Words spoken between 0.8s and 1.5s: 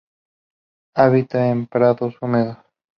Habita